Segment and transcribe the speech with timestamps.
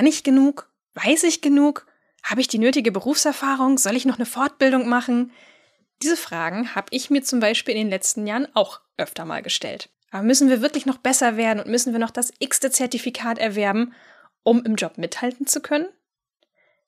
[0.00, 0.66] Kann ich genug?
[0.94, 1.86] Weiß ich genug?
[2.22, 3.76] Habe ich die nötige Berufserfahrung?
[3.76, 5.30] Soll ich noch eine Fortbildung machen?
[6.00, 9.90] Diese Fragen habe ich mir zum Beispiel in den letzten Jahren auch öfter mal gestellt.
[10.10, 13.92] Aber müssen wir wirklich noch besser werden und müssen wir noch das x-te Zertifikat erwerben,
[14.42, 15.90] um im Job mithalten zu können?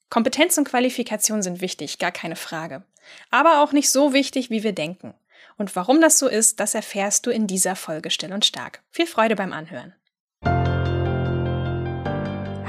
[0.08, 2.82] Kompetenz und Qualifikation sind wichtig, gar keine Frage.
[3.28, 5.12] Aber auch nicht so wichtig, wie wir denken.
[5.58, 8.82] Und warum das so ist, das erfährst du in dieser Folge Still und Stark.
[8.90, 9.94] Viel Freude beim Anhören.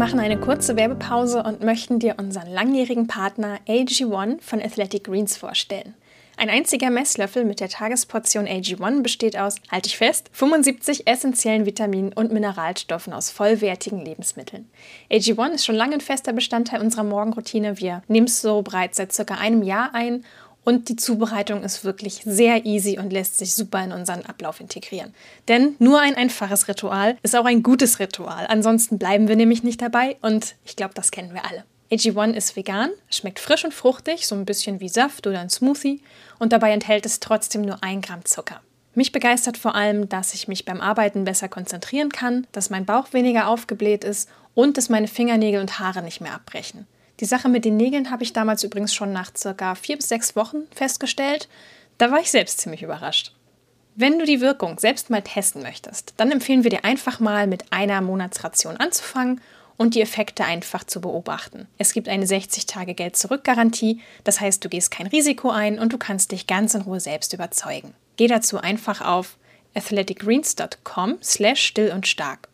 [0.00, 5.92] Machen eine kurze Werbepause und möchten dir unseren langjährigen Partner AG1 von Athletic Greens vorstellen.
[6.38, 12.14] Ein einziger Messlöffel mit der Tagesportion AG1 besteht aus, halte ich fest, 75 essentiellen Vitaminen
[12.14, 14.70] und Mineralstoffen aus vollwertigen Lebensmitteln.
[15.10, 17.78] AG1 ist schon lange ein fester Bestandteil unserer Morgenroutine.
[17.78, 20.24] Wir nehmen es so bereits seit circa einem Jahr ein
[20.64, 25.14] und die Zubereitung ist wirklich sehr easy und lässt sich super in unseren Ablauf integrieren.
[25.48, 28.46] Denn nur ein einfaches Ritual ist auch ein gutes Ritual.
[28.48, 31.64] Ansonsten bleiben wir nämlich nicht dabei und ich glaube, das kennen wir alle.
[31.90, 36.00] AG1 ist vegan, schmeckt frisch und fruchtig, so ein bisschen wie Saft oder ein Smoothie
[36.38, 38.60] und dabei enthält es trotzdem nur ein Gramm Zucker.
[38.94, 43.12] Mich begeistert vor allem, dass ich mich beim Arbeiten besser konzentrieren kann, dass mein Bauch
[43.12, 46.86] weniger aufgebläht ist und dass meine Fingernägel und Haare nicht mehr abbrechen.
[47.20, 50.36] Die Sache mit den Nägeln habe ich damals übrigens schon nach circa vier bis sechs
[50.36, 51.48] Wochen festgestellt.
[51.98, 53.34] Da war ich selbst ziemlich überrascht.
[53.94, 57.72] Wenn du die Wirkung selbst mal testen möchtest, dann empfehlen wir dir einfach mal mit
[57.72, 59.40] einer Monatsration anzufangen
[59.76, 61.66] und die Effekte einfach zu beobachten.
[61.76, 66.46] Es gibt eine 60-Tage-Geld-Zurück-Garantie, das heißt, du gehst kein Risiko ein und du kannst dich
[66.46, 67.94] ganz in Ruhe selbst überzeugen.
[68.16, 69.36] Geh dazu einfach auf
[69.74, 72.49] athleticgreens.com slash still und stark.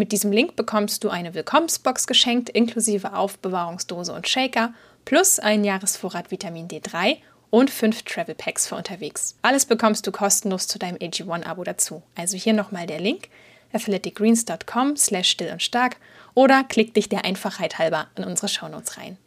[0.00, 4.72] Mit diesem Link bekommst du eine Willkommensbox geschenkt, inklusive Aufbewahrungsdose und Shaker,
[5.04, 7.18] plus einen Jahresvorrat Vitamin D3
[7.50, 9.36] und fünf Travel Packs für unterwegs.
[9.42, 12.02] Alles bekommst du kostenlos zu deinem AG1-Abo dazu.
[12.14, 13.28] Also hier nochmal der Link
[13.74, 15.98] athleticgreens.com slash still und stark
[16.32, 19.18] oder klick dich der Einfachheit halber in unsere Shownotes rein.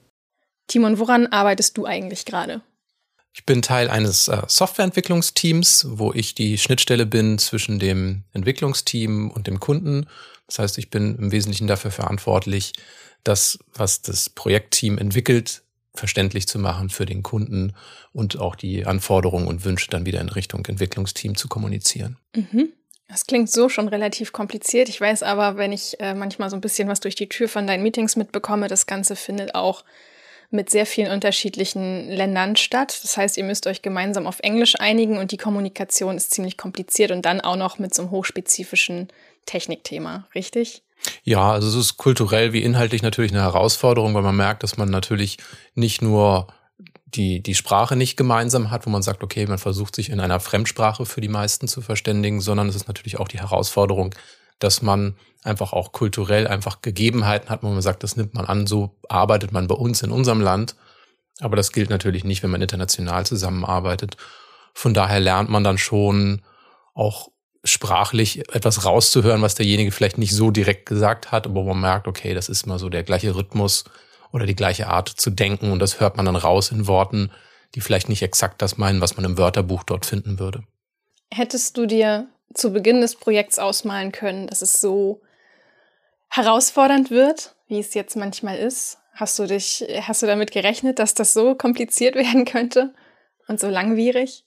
[0.66, 2.62] Timon, woran arbeitest du eigentlich gerade?
[3.36, 9.46] Ich bin Teil eines äh, Softwareentwicklungsteams, wo ich die Schnittstelle bin zwischen dem Entwicklungsteam und
[9.46, 10.08] dem Kunden.
[10.54, 12.74] Das heißt, ich bin im Wesentlichen dafür verantwortlich,
[13.24, 15.64] das, was das Projektteam entwickelt,
[15.96, 17.74] verständlich zu machen für den Kunden
[18.12, 22.18] und auch die Anforderungen und Wünsche dann wieder in Richtung Entwicklungsteam zu kommunizieren.
[22.36, 22.72] Mhm.
[23.08, 24.90] Das klingt so schon relativ kompliziert.
[24.90, 27.66] Ich weiß aber, wenn ich äh, manchmal so ein bisschen was durch die Tür von
[27.66, 29.84] deinen Meetings mitbekomme, das Ganze findet auch
[30.54, 33.00] mit sehr vielen unterschiedlichen Ländern statt.
[33.02, 37.12] Das heißt, ihr müsst euch gemeinsam auf Englisch einigen und die Kommunikation ist ziemlich kompliziert
[37.12, 39.08] und dann auch noch mit so einem hochspezifischen
[39.46, 40.84] Technikthema, richtig?
[41.24, 44.90] Ja, also es ist kulturell wie inhaltlich natürlich eine Herausforderung, weil man merkt, dass man
[44.90, 45.38] natürlich
[45.76, 46.48] nicht nur
[47.06, 50.40] die, die Sprache nicht gemeinsam hat, wo man sagt, okay, man versucht sich in einer
[50.40, 54.16] Fremdsprache für die meisten zu verständigen, sondern es ist natürlich auch die Herausforderung,
[54.64, 58.66] dass man einfach auch kulturell einfach Gegebenheiten hat, wo man sagt, das nimmt man an,
[58.66, 60.76] so arbeitet man bei uns in unserem Land.
[61.40, 64.18] Aber das gilt natürlich nicht, wenn man international zusammenarbeitet.
[64.74, 66.42] Von daher lernt man dann schon
[66.94, 67.30] auch
[67.64, 72.34] sprachlich etwas rauszuhören, was derjenige vielleicht nicht so direkt gesagt hat, aber man merkt, okay,
[72.34, 73.86] das ist immer so der gleiche Rhythmus
[74.32, 77.32] oder die gleiche Art zu denken und das hört man dann raus in Worten,
[77.76, 80.64] die vielleicht nicht exakt das meinen, was man im Wörterbuch dort finden würde.
[81.34, 85.22] Hättest du dir zu Beginn des Projekts ausmalen können, dass es so
[86.30, 88.98] herausfordernd wird, wie es jetzt manchmal ist?
[89.14, 92.94] Hast du dich, hast du damit gerechnet, dass das so kompliziert werden könnte
[93.48, 94.44] und so langwierig?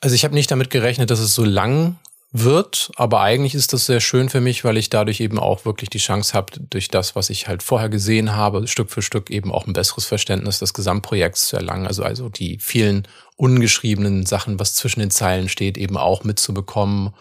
[0.00, 1.96] Also ich habe nicht damit gerechnet, dass es so lang
[2.32, 5.90] wird, aber eigentlich ist das sehr schön für mich, weil ich dadurch eben auch wirklich
[5.90, 9.52] die Chance habe, durch das, was ich halt vorher gesehen habe, Stück für Stück eben
[9.52, 11.86] auch ein besseres Verständnis des Gesamtprojekts zu erlangen.
[11.86, 17.12] Also, also die vielen ungeschriebenen Sachen, was zwischen den Zeilen steht, eben auch mitzubekommen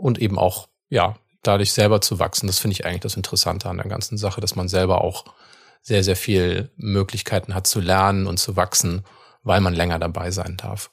[0.00, 2.46] und eben auch, ja, dadurch selber zu wachsen.
[2.46, 5.24] Das finde ich eigentlich das Interessante an der ganzen Sache, dass man selber auch
[5.82, 9.04] sehr, sehr viel Möglichkeiten hat zu lernen und zu wachsen,
[9.42, 10.90] weil man länger dabei sein darf.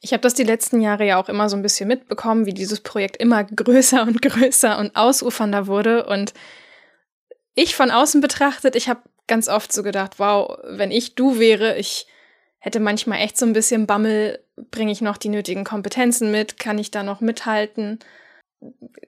[0.00, 2.80] Ich habe das die letzten Jahre ja auch immer so ein bisschen mitbekommen, wie dieses
[2.80, 6.06] Projekt immer größer und größer und ausufernder wurde.
[6.06, 6.34] Und
[7.54, 11.76] ich von außen betrachtet, ich habe ganz oft so gedacht, wow, wenn ich du wäre,
[11.76, 12.06] ich
[12.64, 14.38] hätte manchmal echt so ein bisschen Bammel,
[14.70, 17.98] bringe ich noch die nötigen Kompetenzen mit, kann ich da noch mithalten?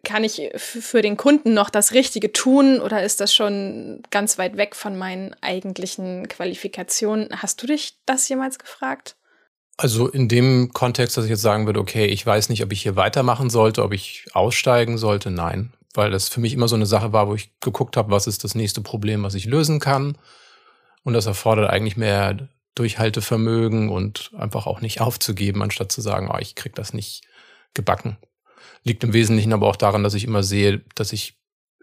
[0.05, 4.59] Kann ich für den Kunden noch das Richtige tun oder ist das schon ganz weit
[4.59, 7.31] weg von meinen eigentlichen Qualifikationen?
[7.41, 9.17] Hast du dich das jemals gefragt?
[9.79, 12.83] Also in dem Kontext, dass ich jetzt sagen würde, okay, ich weiß nicht, ob ich
[12.83, 15.73] hier weitermachen sollte, ob ich aussteigen sollte, nein.
[15.95, 18.45] Weil das für mich immer so eine Sache war, wo ich geguckt habe, was ist
[18.45, 20.19] das nächste Problem, was ich lösen kann.
[21.05, 26.39] Und das erfordert eigentlich mehr Durchhaltevermögen und einfach auch nicht aufzugeben, anstatt zu sagen, oh,
[26.39, 27.23] ich krieg das nicht
[27.75, 28.17] gebacken.
[28.85, 31.39] Liegt im Wesentlichen aber auch daran, dass ich immer sehe, dass ich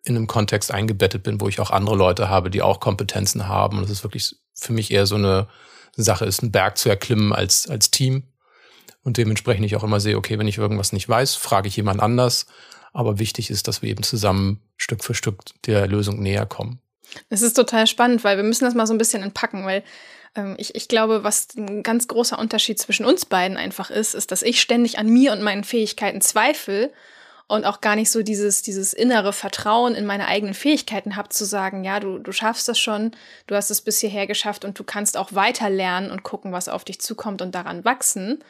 [0.06, 3.78] in einem Kontext eingebettet bin, wo ich auch andere Leute habe, die auch Kompetenzen haben.
[3.78, 5.48] Und es ist wirklich für mich eher so eine
[5.96, 8.24] Sache ist, einen Berg zu erklimmen als, als Team.
[9.04, 12.02] Und dementsprechend ich auch immer sehe, okay, wenn ich irgendwas nicht weiß, frage ich jemand
[12.02, 12.46] anders.
[12.94, 16.80] Aber wichtig ist, dass wir eben zusammen Stück für Stück der Lösung näher kommen.
[17.30, 19.84] Es ist total spannend, weil wir müssen das mal so ein bisschen entpacken, weil
[20.58, 24.42] ich, ich glaube, was ein ganz großer Unterschied zwischen uns beiden einfach ist, ist, dass
[24.42, 26.92] ich ständig an mir und meinen Fähigkeiten zweifle
[27.48, 31.46] und auch gar nicht so dieses, dieses innere Vertrauen in meine eigenen Fähigkeiten habe, zu
[31.46, 33.12] sagen, ja, du, du schaffst das schon,
[33.48, 36.70] du hast es bis hierher geschafft und du kannst auch weiter lernen und gucken, was
[36.70, 38.44] auf dich zukommt und daran wachsen.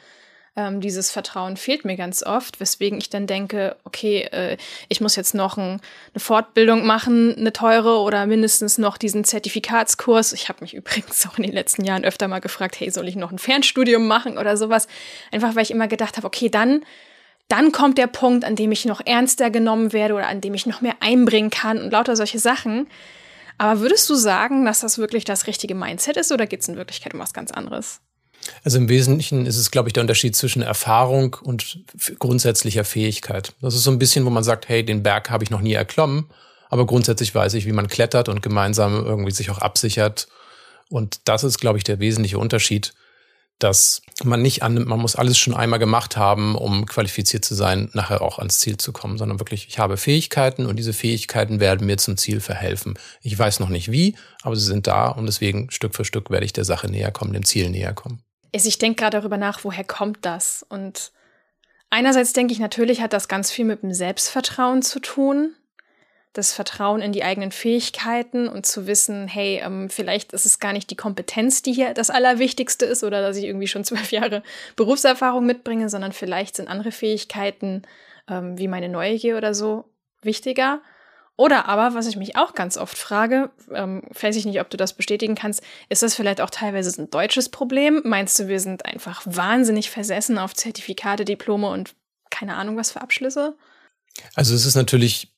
[0.56, 4.56] Ähm, dieses Vertrauen fehlt mir ganz oft, weswegen ich dann denke, okay, äh,
[4.88, 5.80] ich muss jetzt noch ein,
[6.12, 10.32] eine Fortbildung machen, eine teure oder mindestens noch diesen Zertifikatskurs.
[10.32, 13.16] Ich habe mich übrigens auch in den letzten Jahren öfter mal gefragt, hey, soll ich
[13.16, 14.86] noch ein Fernstudium machen oder sowas?
[15.32, 16.84] Einfach weil ich immer gedacht habe, okay, dann
[17.48, 20.64] dann kommt der Punkt, an dem ich noch ernster genommen werde oder an dem ich
[20.64, 22.86] noch mehr einbringen kann und lauter solche Sachen.
[23.58, 26.76] Aber würdest du sagen, dass das wirklich das richtige Mindset ist oder geht es in
[26.76, 28.00] Wirklichkeit um was ganz anderes?
[28.62, 31.80] Also im Wesentlichen ist es, glaube ich, der Unterschied zwischen Erfahrung und
[32.18, 33.52] grundsätzlicher Fähigkeit.
[33.60, 35.72] Das ist so ein bisschen, wo man sagt, hey, den Berg habe ich noch nie
[35.72, 36.26] erklommen,
[36.68, 40.28] aber grundsätzlich weiß ich, wie man klettert und gemeinsam irgendwie sich auch absichert.
[40.90, 42.92] Und das ist, glaube ich, der wesentliche Unterschied
[43.58, 47.88] dass man nicht annimmt, man muss alles schon einmal gemacht haben, um qualifiziert zu sein,
[47.92, 51.86] nachher auch ans Ziel zu kommen, sondern wirklich, ich habe Fähigkeiten und diese Fähigkeiten werden
[51.86, 52.98] mir zum Ziel verhelfen.
[53.22, 56.46] Ich weiß noch nicht wie, aber sie sind da und deswegen Stück für Stück werde
[56.46, 58.23] ich der Sache näher kommen, dem Ziel näher kommen.
[58.54, 60.64] Also ich denke gerade darüber nach, woher kommt das?
[60.68, 61.12] Und
[61.90, 65.54] einerseits denke ich, natürlich hat das ganz viel mit dem Selbstvertrauen zu tun
[66.34, 70.72] das Vertrauen in die eigenen Fähigkeiten und zu wissen, hey, ähm, vielleicht ist es gar
[70.72, 74.42] nicht die Kompetenz, die hier das Allerwichtigste ist oder dass ich irgendwie schon zwölf Jahre
[74.76, 77.82] Berufserfahrung mitbringe, sondern vielleicht sind andere Fähigkeiten
[78.28, 79.84] ähm, wie meine Neugier oder so
[80.22, 80.82] wichtiger.
[81.36, 84.76] Oder aber, was ich mich auch ganz oft frage, ähm, weiß ich nicht, ob du
[84.76, 88.02] das bestätigen kannst, ist das vielleicht auch teilweise ein deutsches Problem?
[88.04, 91.94] Meinst du, wir sind einfach wahnsinnig versessen auf Zertifikate, Diplome und
[92.30, 93.56] keine Ahnung was für Abschlüsse?
[94.34, 95.34] Also es ist natürlich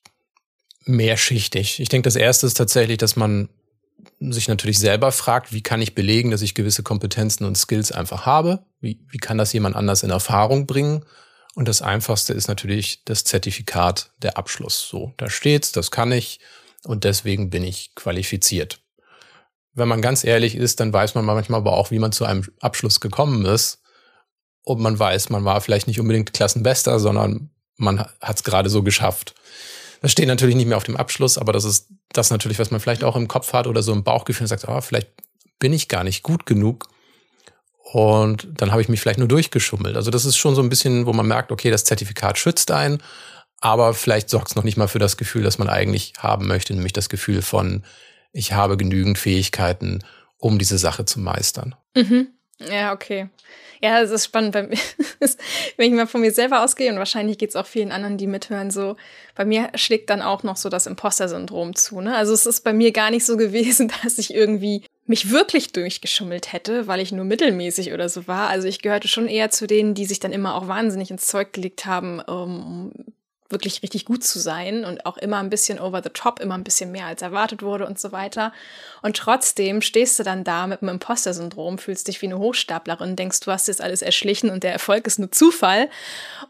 [0.85, 1.81] mehrschichtig.
[1.81, 3.49] Ich denke, das erste ist tatsächlich, dass man
[4.21, 8.27] sich natürlich selber fragt, wie kann ich belegen, dass ich gewisse Kompetenzen und Skills einfach
[8.27, 8.65] habe?
[8.81, 11.05] Wie, wie kann das jemand anders in Erfahrung bringen?
[11.57, 14.87] Und das einfachste ist natürlich das Zertifikat, der Abschluss.
[14.91, 16.39] So, da steht's, das kann ich
[16.85, 18.79] und deswegen bin ich qualifiziert.
[19.73, 22.45] Wenn man ganz ehrlich ist, dann weiß man manchmal aber auch, wie man zu einem
[22.61, 23.81] Abschluss gekommen ist.
[24.65, 27.49] Und man weiß, man war vielleicht nicht unbedingt Klassenbester, sondern
[27.79, 29.35] man hat es gerade so geschafft.
[30.03, 32.81] Das steht natürlich nicht mehr auf dem Abschluss, aber das ist das natürlich, was man
[32.81, 35.09] vielleicht auch im Kopf hat oder so im Bauchgefühl und sagt, oh, vielleicht
[35.59, 36.89] bin ich gar nicht gut genug.
[37.97, 39.97] Und dann habe ich mich vielleicht nur durchgeschummelt.
[39.97, 43.03] Also das ist schon so ein bisschen, wo man merkt, okay, das Zertifikat schützt einen,
[43.63, 46.75] aber vielleicht sorgt es noch nicht mal für das Gefühl, das man eigentlich haben möchte,
[46.75, 47.85] nämlich das Gefühl von,
[48.33, 50.01] ich habe genügend Fähigkeiten,
[50.37, 51.75] um diese Sache zu meistern.
[51.97, 52.29] Mhm.
[52.61, 53.29] Ja, okay.
[53.83, 54.79] Ja, es ist spannend, bei mir,
[55.77, 58.27] wenn ich mal von mir selber ausgehe und wahrscheinlich geht es auch vielen anderen, die
[58.27, 58.97] mithören, so,
[59.35, 62.01] bei mir schlägt dann auch noch so das Imposter-Syndrom zu.
[62.01, 62.17] Ne?
[62.17, 66.53] Also es ist bei mir gar nicht so gewesen, dass ich irgendwie mich wirklich durchgeschummelt
[66.53, 68.49] hätte, weil ich nur mittelmäßig oder so war.
[68.49, 71.53] Also ich gehörte schon eher zu denen, die sich dann immer auch wahnsinnig ins Zeug
[71.53, 72.93] gelegt haben, um
[73.51, 76.65] wirklich richtig gut zu sein und auch immer ein bisschen over the top, immer ein
[76.65, 78.53] bisschen mehr als erwartet wurde und so weiter.
[79.03, 83.41] Und trotzdem stehst du dann da mit dem Imposter-Syndrom, fühlst dich wie eine Hochstaplerin, denkst,
[83.41, 85.89] du hast jetzt alles erschlichen und der Erfolg ist nur Zufall.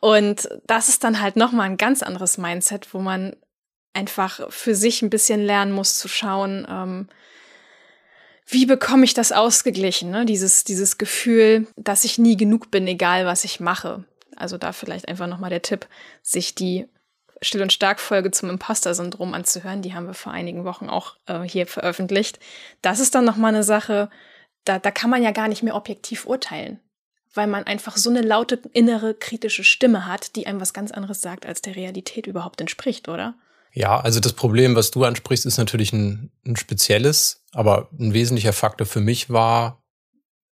[0.01, 3.37] Und das ist dann halt nochmal ein ganz anderes Mindset, wo man
[3.93, 7.09] einfach für sich ein bisschen lernen muss zu schauen, ähm,
[8.49, 10.25] wie bekomme ich das ausgeglichen, ne?
[10.25, 14.05] dieses, dieses Gefühl, dass ich nie genug bin, egal was ich mache.
[14.37, 15.87] Also da vielleicht einfach nochmal der Tipp,
[16.23, 16.87] sich die
[17.43, 19.83] Still- und Stark-Folge zum Imposter-Syndrom anzuhören.
[19.83, 22.39] Die haben wir vor einigen Wochen auch äh, hier veröffentlicht.
[22.83, 24.09] Das ist dann nochmal eine Sache,
[24.65, 26.81] da, da kann man ja gar nicht mehr objektiv urteilen,
[27.35, 31.21] weil man einfach so eine laute innere kritische Stimme hat, die einem was ganz anderes
[31.21, 33.35] sagt, als der Realität überhaupt entspricht, oder?
[33.73, 38.55] Ja, also das Problem, was du ansprichst, ist natürlich ein, ein spezielles, aber ein wesentlicher
[38.55, 39.83] Faktor für mich war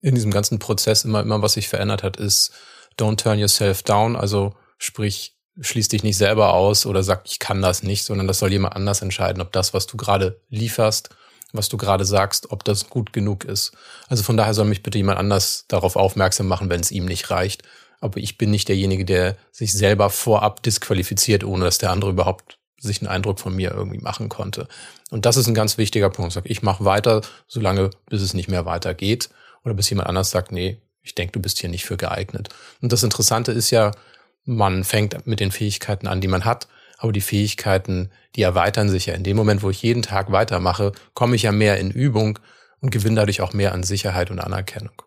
[0.03, 2.53] in diesem ganzen Prozess immer, immer was sich verändert hat, ist,
[2.98, 7.62] don't turn yourself down, also sprich, schließ dich nicht selber aus oder sag, ich kann
[7.62, 11.10] das nicht, sondern das soll jemand anders entscheiden, ob das, was du gerade lieferst,
[11.52, 13.72] was du gerade sagst, ob das gut genug ist.
[14.08, 17.30] Also von daher soll mich bitte jemand anders darauf aufmerksam machen, wenn es ihm nicht
[17.30, 17.62] reicht.
[18.00, 22.58] Aber ich bin nicht derjenige, der sich selber vorab disqualifiziert, ohne dass der andere überhaupt
[22.78, 24.66] sich einen Eindruck von mir irgendwie machen konnte.
[25.10, 26.38] Und das ist ein ganz wichtiger Punkt.
[26.44, 29.30] Ich mache weiter, solange bis es nicht mehr weitergeht
[29.64, 32.49] oder bis jemand anders sagt, nee, ich denke, du bist hier nicht für geeignet.
[32.80, 33.92] Und das Interessante ist ja,
[34.44, 36.66] man fängt mit den Fähigkeiten an, die man hat,
[36.99, 39.14] aber die Fähigkeiten, die erweitern sich ja.
[39.14, 42.38] In dem Moment, wo ich jeden Tag weitermache, komme ich ja mehr in Übung
[42.80, 45.02] und gewinne dadurch auch mehr an Sicherheit und Anerkennung.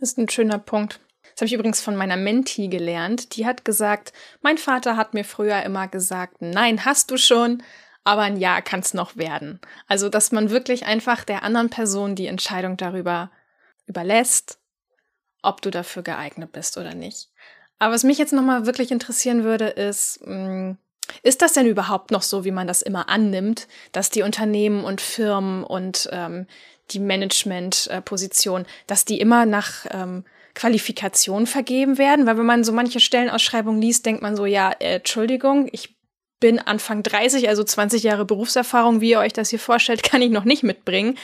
[0.00, 1.00] Das ist ein schöner Punkt.
[1.22, 3.36] Das habe ich übrigens von meiner Menti gelernt.
[3.36, 7.62] Die hat gesagt, mein Vater hat mir früher immer gesagt, nein, hast du schon,
[8.04, 9.60] aber ein Ja kann es noch werden.
[9.86, 13.30] Also, dass man wirklich einfach der anderen Person die Entscheidung darüber
[13.86, 14.58] überlässt,
[15.42, 17.28] ob du dafür geeignet bist oder nicht.
[17.78, 20.72] Aber was mich jetzt nochmal wirklich interessieren würde, ist, mm,
[21.22, 25.00] ist das denn überhaupt noch so, wie man das immer annimmt, dass die Unternehmen und
[25.00, 26.46] Firmen und ähm,
[26.90, 32.26] die Managementposition, dass die immer nach ähm, Qualifikation vergeben werden?
[32.26, 35.96] Weil wenn man so manche Stellenausschreibungen liest, denkt man so, ja, äh, Entschuldigung, ich
[36.40, 40.30] bin Anfang 30, also 20 Jahre Berufserfahrung, wie ihr euch das hier vorstellt, kann ich
[40.30, 41.18] noch nicht mitbringen.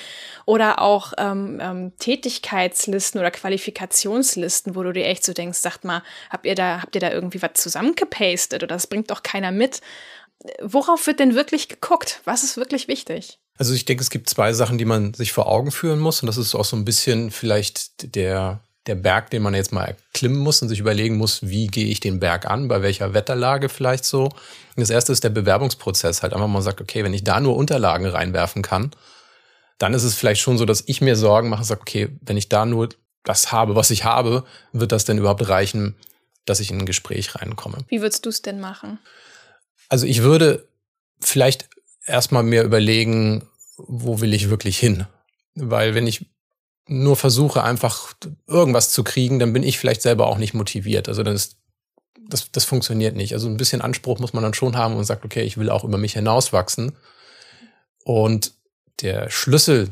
[0.45, 6.03] Oder auch ähm, ähm, Tätigkeitslisten oder Qualifikationslisten, wo du dir echt so denkst, sagt mal,
[6.31, 9.81] habt ihr da, habt ihr da irgendwie was zusammengepastet oder das bringt doch keiner mit?
[10.63, 12.21] Worauf wird denn wirklich geguckt?
[12.25, 13.41] Was ist wirklich wichtig?
[13.59, 16.23] Also ich denke, es gibt zwei Sachen, die man sich vor Augen führen muss.
[16.23, 19.85] Und das ist auch so ein bisschen vielleicht der der Berg, den man jetzt mal
[19.85, 23.69] erklimmen muss und sich überlegen muss, wie gehe ich den Berg an, bei welcher Wetterlage
[23.69, 24.25] vielleicht so.
[24.25, 24.33] Und
[24.77, 28.07] das erste ist der Bewerbungsprozess, halt einfach mal sagt, okay, wenn ich da nur Unterlagen
[28.07, 28.93] reinwerfen kann,
[29.79, 32.49] dann ist es vielleicht schon so, dass ich mir Sorgen mache, sage, okay, wenn ich
[32.49, 32.89] da nur
[33.25, 35.97] das habe, was ich habe, wird das denn überhaupt reichen,
[36.45, 37.79] dass ich in ein Gespräch reinkomme?
[37.89, 38.99] Wie würdest du es denn machen?
[39.89, 40.69] Also ich würde
[41.21, 41.69] vielleicht
[42.07, 45.07] erstmal mir überlegen, wo will ich wirklich hin?
[45.55, 46.27] Weil wenn ich
[46.89, 48.15] nur versuche, einfach
[48.47, 51.09] irgendwas zu kriegen, dann bin ich vielleicht selber auch nicht motiviert.
[51.09, 51.57] Also dann ist,
[52.29, 53.33] das, das funktioniert nicht.
[53.33, 55.85] Also ein bisschen Anspruch muss man dann schon haben und sagt, okay, ich will auch
[55.85, 56.97] über mich hinauswachsen.
[58.05, 58.53] Und
[59.01, 59.91] der Schlüssel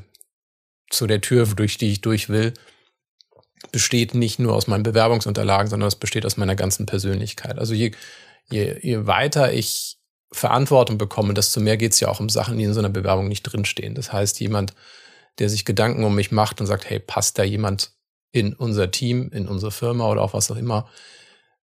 [0.91, 2.55] zu der Tür, durch die ich durch will,
[3.73, 7.59] besteht nicht nur aus meinen Bewerbungsunterlagen, sondern es besteht aus meiner ganzen Persönlichkeit.
[7.59, 7.93] Also je,
[8.51, 9.99] je, je weiter ich
[10.31, 13.29] Verantwortung bekomme, desto mehr geht es ja auch um Sachen, die in so einer Bewerbung
[13.29, 13.95] nicht drinstehen.
[13.95, 14.75] Das heißt, jemand
[15.39, 17.93] der sich Gedanken um mich macht und sagt, hey, passt da jemand
[18.31, 20.89] in unser Team, in unsere Firma oder auch was auch immer,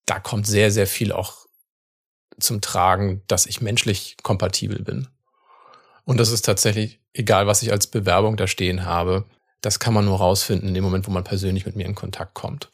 [0.06, 1.48] da kommt sehr, sehr viel auch
[2.40, 5.08] zum Tragen, dass ich menschlich kompatibel bin.
[6.06, 9.26] Und das ist tatsächlich, egal was ich als Bewerbung da stehen habe,
[9.62, 12.34] das kann man nur rausfinden in dem Moment, wo man persönlich mit mir in Kontakt
[12.34, 12.70] kommt.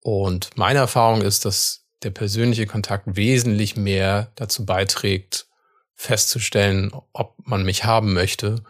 [0.00, 5.46] Und meine Erfahrung ist, dass der persönliche Kontakt wesentlich mehr dazu beiträgt,
[5.94, 8.62] festzustellen, ob man mich haben möchte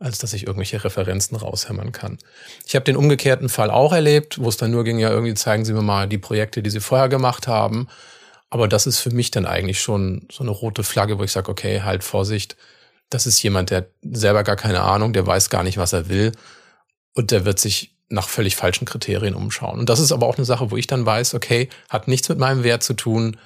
[0.00, 2.18] als dass ich irgendwelche Referenzen raushämmern kann.
[2.66, 5.64] Ich habe den umgekehrten Fall auch erlebt, wo es dann nur ging, ja, irgendwie zeigen
[5.64, 7.86] Sie mir mal die Projekte, die Sie vorher gemacht haben.
[8.48, 11.50] Aber das ist für mich dann eigentlich schon so eine rote Flagge, wo ich sage,
[11.50, 12.56] okay, halt Vorsicht,
[13.10, 16.32] das ist jemand, der selber gar keine Ahnung, der weiß gar nicht, was er will
[17.14, 19.78] und der wird sich nach völlig falschen Kriterien umschauen.
[19.78, 22.38] Und das ist aber auch eine Sache, wo ich dann weiß, okay, hat nichts mit
[22.38, 23.36] meinem Wert zu tun,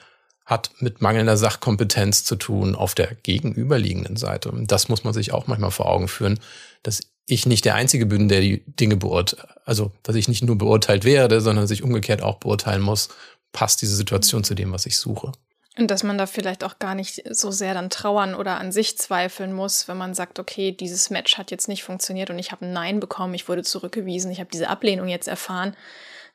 [0.45, 4.51] hat mit mangelnder Sachkompetenz zu tun auf der gegenüberliegenden Seite.
[4.51, 6.39] Und das muss man sich auch manchmal vor Augen führen,
[6.83, 10.57] dass ich nicht der Einzige bin, der die Dinge beurteilt, also dass ich nicht nur
[10.57, 13.09] beurteilt werde, sondern dass ich umgekehrt auch beurteilen muss,
[13.53, 15.33] passt diese Situation zu dem, was ich suche.
[15.77, 18.97] Und dass man da vielleicht auch gar nicht so sehr dann trauern oder an sich
[18.97, 22.67] zweifeln muss, wenn man sagt, okay, dieses Match hat jetzt nicht funktioniert und ich habe
[22.67, 25.75] ein Nein bekommen, ich wurde zurückgewiesen, ich habe diese Ablehnung jetzt erfahren,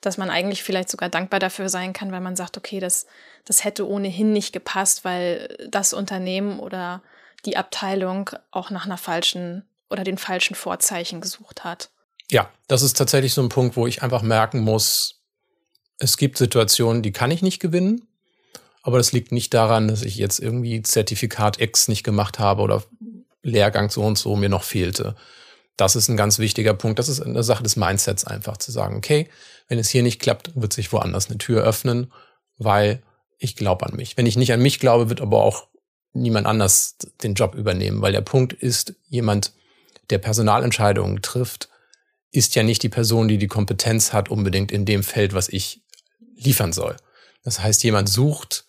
[0.01, 3.06] dass man eigentlich vielleicht sogar dankbar dafür sein kann, weil man sagt, okay, das,
[3.46, 7.01] das hätte ohnehin nicht gepasst, weil das Unternehmen oder
[7.46, 11.89] die Abteilung auch nach einer falschen oder den falschen Vorzeichen gesucht hat.
[12.29, 15.20] Ja, das ist tatsächlich so ein Punkt, wo ich einfach merken muss,
[16.00, 18.08] es gibt Situationen, die kann ich nicht gewinnen.
[18.82, 22.84] Aber das liegt nicht daran, dass ich jetzt irgendwie Zertifikat X nicht gemacht habe oder
[23.44, 25.15] Lehrgang so und so mir noch fehlte.
[25.79, 27.00] Das ist ein ganz wichtiger Punkt.
[27.00, 29.29] Das ist eine Sache des Mindsets einfach zu sagen, okay,
[29.69, 32.12] wenn es hier nicht klappt, wird sich woanders eine Tür öffnen,
[32.57, 33.01] weil
[33.38, 34.17] ich glaube an mich.
[34.17, 35.67] Wenn ich nicht an mich glaube, wird aber auch
[36.12, 39.53] niemand anders den Job übernehmen, weil der Punkt ist, jemand,
[40.09, 41.69] der Personalentscheidungen trifft,
[42.31, 45.81] ist ja nicht die Person, die die Kompetenz hat, unbedingt in dem Feld, was ich
[46.36, 46.98] liefern soll.
[47.43, 48.65] Das heißt, jemand sucht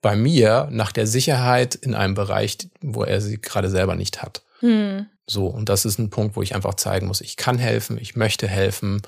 [0.00, 4.42] bei mir nach der Sicherheit in einem Bereich, wo er sie gerade selber nicht hat.
[4.60, 5.06] Hm.
[5.30, 8.16] So, und das ist ein Punkt, wo ich einfach zeigen muss, ich kann helfen, ich
[8.16, 9.02] möchte helfen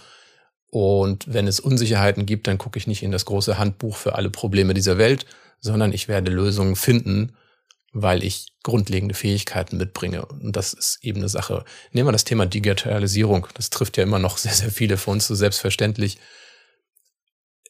[0.70, 4.30] und wenn es Unsicherheiten gibt, dann gucke ich nicht in das große Handbuch für alle
[4.30, 5.26] Probleme dieser Welt,
[5.60, 7.36] sondern ich werde Lösungen finden,
[7.92, 10.24] weil ich grundlegende Fähigkeiten mitbringe.
[10.26, 11.64] Und das ist eben eine Sache.
[11.92, 13.48] Nehmen wir das Thema Digitalisierung.
[13.54, 16.18] Das trifft ja immer noch sehr, sehr viele für uns so selbstverständlich.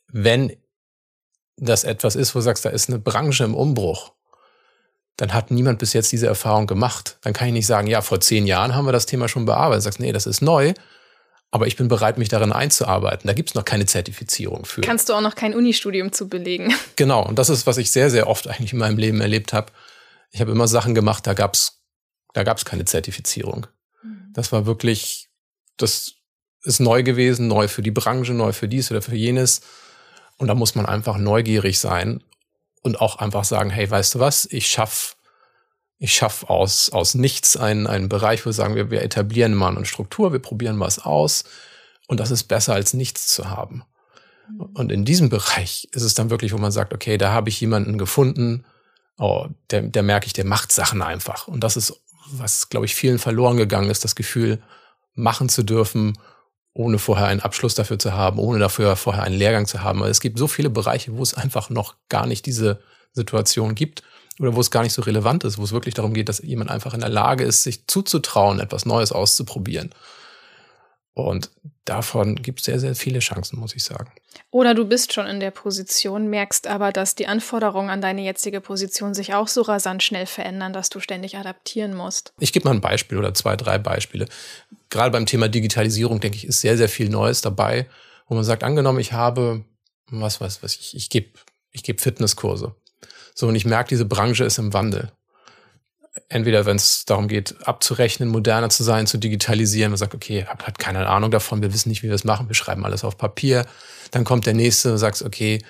[0.08, 0.56] Wenn
[1.56, 4.12] das etwas ist, wo du sagst, da ist eine Branche im Umbruch,
[5.20, 7.18] dann hat niemand bis jetzt diese Erfahrung gemacht.
[7.20, 9.82] Dann kann ich nicht sagen, ja, vor zehn Jahren haben wir das Thema schon bearbeitet.
[9.82, 10.72] Du sagst, nee, das ist neu,
[11.50, 13.26] aber ich bin bereit, mich darin einzuarbeiten.
[13.26, 14.80] Da gibt es noch keine Zertifizierung für.
[14.80, 16.72] Kannst du auch noch kein Unistudium zu belegen.
[16.96, 19.72] Genau, und das ist, was ich sehr, sehr oft eigentlich in meinem Leben erlebt habe.
[20.30, 21.82] Ich habe immer Sachen gemacht, da gab's,
[22.32, 23.66] da gab's keine Zertifizierung.
[24.02, 24.32] Mhm.
[24.32, 25.28] Das war wirklich,
[25.76, 26.14] das
[26.62, 29.60] ist neu gewesen, neu für die Branche, neu für dies oder für jenes.
[30.38, 32.22] Und da muss man einfach neugierig sein
[32.82, 35.16] und auch einfach sagen, hey, weißt du was, ich schaff,
[35.98, 39.76] ich schaff aus, aus nichts einen, einen Bereich, wo wir sagen, wir, wir etablieren mal
[39.76, 41.44] eine Struktur, wir probieren was aus
[42.08, 43.84] und das ist besser als nichts zu haben.
[44.48, 44.60] Mhm.
[44.74, 47.60] Und in diesem Bereich ist es dann wirklich, wo man sagt, okay, da habe ich
[47.60, 48.64] jemanden gefunden,
[49.18, 51.46] oh, der, der merke ich, der macht Sachen einfach.
[51.48, 52.00] Und das ist,
[52.32, 54.62] was, glaube ich, vielen verloren gegangen ist, das Gefühl,
[55.14, 56.18] machen zu dürfen
[56.80, 60.02] ohne vorher einen Abschluss dafür zu haben, ohne dafür vorher einen Lehrgang zu haben.
[60.04, 62.80] es gibt so viele Bereiche, wo es einfach noch gar nicht diese
[63.12, 64.02] Situation gibt
[64.38, 66.70] oder wo es gar nicht so relevant ist, wo es wirklich darum geht, dass jemand
[66.70, 69.90] einfach in der Lage ist, sich zuzutrauen, etwas Neues auszuprobieren.
[71.20, 71.50] Und
[71.84, 74.10] davon gibt es sehr, sehr viele Chancen, muss ich sagen.
[74.50, 78.60] Oder du bist schon in der Position, merkst aber, dass die Anforderungen an deine jetzige
[78.60, 82.32] Position sich auch so rasant schnell verändern, dass du ständig adaptieren musst.
[82.38, 84.26] Ich gebe mal ein Beispiel oder zwei, drei Beispiele.
[84.88, 87.86] Gerade beim Thema Digitalisierung, denke ich, ist sehr, sehr viel Neues dabei,
[88.28, 89.64] wo man sagt, angenommen, ich habe,
[90.10, 91.30] was weiß was ich, ich gebe
[91.72, 92.74] ich geb Fitnesskurse.
[93.34, 95.12] So, und ich merke, diese Branche ist im Wandel
[96.28, 100.64] entweder wenn es darum geht, abzurechnen, moderner zu sein, zu digitalisieren, man sagt, okay, hab
[100.66, 103.16] halt keine Ahnung davon, wir wissen nicht, wie wir es machen, wir schreiben alles auf
[103.16, 103.66] Papier.
[104.10, 105.62] Dann kommt der nächste und sagt, okay,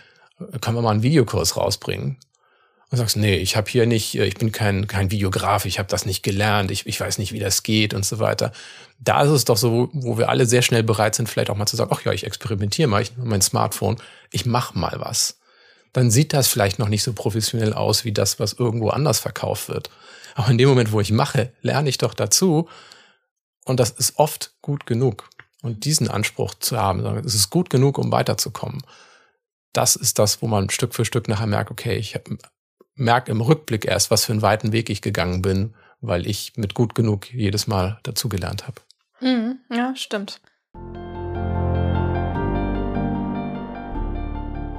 [0.61, 2.17] können wir mal einen Videokurs rausbringen?
[2.91, 6.07] Und sagst, nee, ich habe hier nicht, ich bin kein, kein Videograf, ich habe das
[6.07, 8.51] nicht gelernt, ich, ich weiß nicht, wie das geht und so weiter.
[8.99, 11.67] Da ist es doch so, wo wir alle sehr schnell bereit sind, vielleicht auch mal
[11.67, 13.99] zu sagen, ach ja, ich experimentiere mal, ich nehme mein Smartphone,
[14.33, 15.39] ich mach mal was.
[15.93, 19.69] Dann sieht das vielleicht noch nicht so professionell aus wie das, was irgendwo anders verkauft
[19.69, 19.91] wird.
[20.35, 22.69] Aber in dem Moment, wo ich mache, lerne ich doch dazu.
[23.65, 25.29] Und das ist oft gut genug.
[25.63, 28.83] Und diesen Anspruch zu haben, es ist gut genug, um weiterzukommen.
[29.73, 32.19] Das ist das, wo man Stück für Stück nachher merkt, okay, ich
[32.95, 36.75] merke im Rückblick erst, was für einen weiten Weg ich gegangen bin, weil ich mit
[36.75, 38.81] gut genug jedes Mal dazugelernt habe.
[39.21, 40.41] Mhm, ja, stimmt.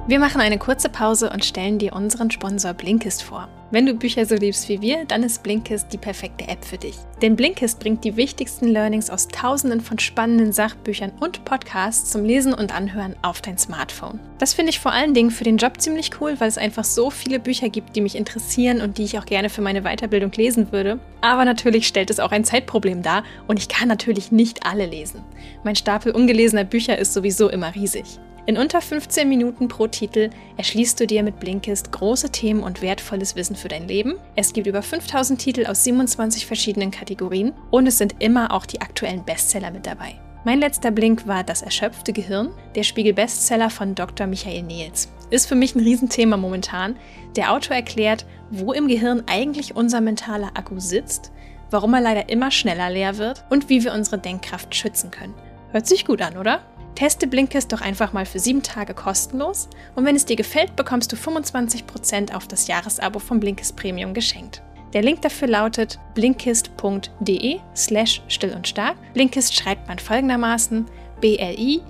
[0.08, 3.48] Wir machen eine kurze Pause und stellen dir unseren Sponsor Blinkist vor.
[3.70, 6.96] Wenn du Bücher so liebst wie wir, dann ist Blinkist die perfekte App für dich.
[7.22, 12.52] Denn Blinkist bringt die wichtigsten Learnings aus tausenden von spannenden Sachbüchern und Podcasts zum Lesen
[12.52, 14.18] und Anhören auf dein Smartphone.
[14.38, 17.08] Das finde ich vor allen Dingen für den Job ziemlich cool, weil es einfach so
[17.08, 20.72] viele Bücher gibt, die mich interessieren und die ich auch gerne für meine Weiterbildung lesen
[20.72, 20.98] würde.
[21.20, 25.22] Aber natürlich stellt es auch ein Zeitproblem dar und ich kann natürlich nicht alle lesen.
[25.62, 28.18] Mein Stapel ungelesener Bücher ist sowieso immer riesig.
[28.44, 33.36] In unter 15 Minuten pro Titel erschließt du dir mit Blinkist große Themen und wertvolles
[33.36, 34.14] Wissen für dein Leben.
[34.34, 38.80] Es gibt über 5000 Titel aus 27 verschiedenen Kategorien und es sind immer auch die
[38.80, 40.18] aktuellen Bestseller mit dabei.
[40.44, 44.26] Mein letzter Blink war Das erschöpfte Gehirn, der Spiegel-Bestseller von Dr.
[44.26, 45.08] Michael Nils.
[45.30, 46.96] Ist für mich ein Riesenthema momentan.
[47.36, 51.30] Der Autor erklärt, wo im Gehirn eigentlich unser mentaler Akku sitzt,
[51.70, 55.34] warum er leider immer schneller leer wird und wie wir unsere Denkkraft schützen können.
[55.70, 56.60] Hört sich gut an, oder?
[56.94, 61.10] Teste Blinkist doch einfach mal für sieben Tage kostenlos und wenn es dir gefällt, bekommst
[61.12, 64.62] du 25% auf das Jahresabo von Blinkist Premium geschenkt.
[64.92, 68.96] Der Link dafür lautet blinkist.de slash still und stark.
[69.14, 70.86] Blinkist schreibt man folgendermaßen
[71.20, 71.82] B-L-I-N-K-I-S-T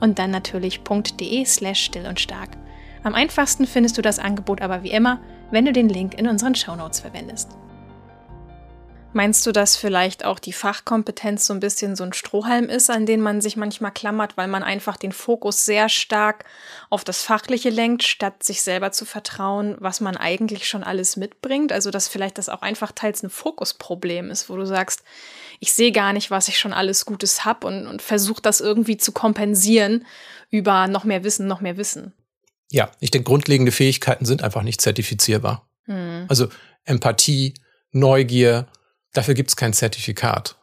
[0.00, 2.50] und dann natürlich .de slash still und stark.
[3.02, 5.20] Am einfachsten findest du das Angebot aber wie immer,
[5.50, 7.56] wenn du den Link in unseren Shownotes verwendest.
[9.14, 13.06] Meinst du, dass vielleicht auch die Fachkompetenz so ein bisschen so ein Strohhalm ist, an
[13.06, 16.44] den man sich manchmal klammert, weil man einfach den Fokus sehr stark
[16.90, 21.72] auf das Fachliche lenkt, statt sich selber zu vertrauen, was man eigentlich schon alles mitbringt?
[21.72, 25.04] Also, dass vielleicht das auch einfach teils ein Fokusproblem ist, wo du sagst,
[25.60, 28.96] ich sehe gar nicht, was ich schon alles Gutes habe und, und versuche das irgendwie
[28.96, 30.04] zu kompensieren
[30.50, 32.14] über noch mehr Wissen, noch mehr Wissen.
[32.72, 35.68] Ja, ich denke, grundlegende Fähigkeiten sind einfach nicht zertifizierbar.
[35.84, 36.26] Hm.
[36.28, 36.48] Also
[36.84, 37.54] Empathie,
[37.92, 38.66] Neugier,
[39.14, 40.56] Dafür gibt es kein Zertifikat.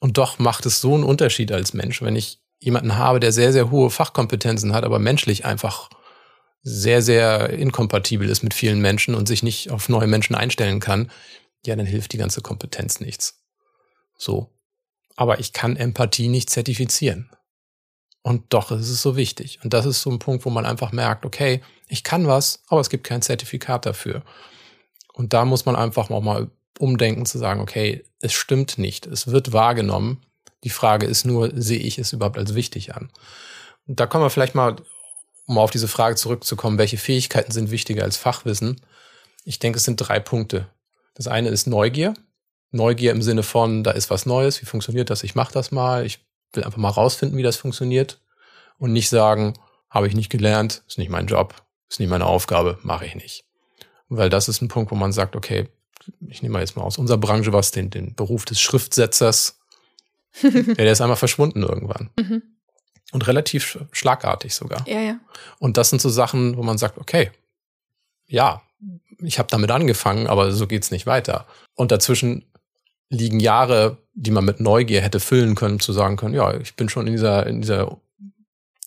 [0.00, 3.52] Und doch macht es so einen Unterschied als Mensch, wenn ich jemanden habe, der sehr,
[3.52, 5.90] sehr hohe Fachkompetenzen hat, aber menschlich einfach
[6.62, 11.10] sehr, sehr inkompatibel ist mit vielen Menschen und sich nicht auf neue Menschen einstellen kann,
[11.64, 13.44] ja, dann hilft die ganze Kompetenz nichts.
[14.18, 14.50] So.
[15.14, 17.30] Aber ich kann Empathie nicht zertifizieren.
[18.22, 19.60] Und doch ist es so wichtig.
[19.62, 22.80] Und das ist so ein Punkt, wo man einfach merkt, okay, Ich kann was, aber
[22.80, 24.22] es gibt kein Zertifikat dafür.
[25.12, 29.28] Und da muss man einfach auch mal umdenken zu sagen, okay, es stimmt nicht, es
[29.28, 30.22] wird wahrgenommen.
[30.64, 33.10] Die Frage ist nur, sehe ich es überhaupt als wichtig an?
[33.86, 34.76] Und da kommen wir vielleicht mal,
[35.46, 38.80] um auf diese Frage zurückzukommen, welche Fähigkeiten sind wichtiger als Fachwissen?
[39.44, 40.68] Ich denke, es sind drei Punkte.
[41.14, 42.14] Das eine ist Neugier.
[42.72, 46.04] Neugier im Sinne von, da ist was Neues, wie funktioniert das, ich mache das mal,
[46.04, 48.20] ich will einfach mal rausfinden, wie das funktioniert
[48.78, 49.54] und nicht sagen,
[49.88, 51.54] habe ich nicht gelernt, ist nicht mein Job,
[51.88, 53.44] ist nicht meine Aufgabe, mache ich nicht.
[54.08, 55.68] Weil das ist ein Punkt, wo man sagt, okay,
[56.28, 59.58] ich nehme mal jetzt mal aus unserer Branche was, den, den Beruf des Schriftsetzers,
[60.42, 62.10] ja, der ist einmal verschwunden irgendwann.
[62.18, 62.42] Mhm.
[63.12, 64.86] Und relativ schlagartig sogar.
[64.88, 65.18] Ja, ja.
[65.58, 67.30] Und das sind so Sachen, wo man sagt, okay,
[68.26, 68.62] ja,
[69.20, 71.46] ich habe damit angefangen, aber so geht's nicht weiter.
[71.74, 72.44] Und dazwischen
[73.08, 76.88] liegen Jahre, die man mit Neugier hätte füllen können, zu sagen können, ja, ich bin
[76.88, 77.96] schon in dieser, in dieser,